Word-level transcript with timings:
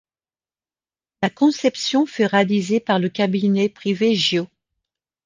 La 1.21 1.29
conception 1.29 2.07
fut 2.07 2.25
réalisée 2.25 2.79
par 2.79 2.97
le 2.97 3.07
cabinet 3.07 3.69
privé 3.69 4.15
Gio. 4.15 4.47